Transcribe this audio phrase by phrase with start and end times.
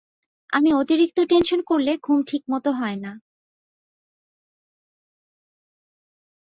[0.49, 3.11] আমি অতিরিক্ত টেনশন করলে ঘুম ঠিকমত হয় না।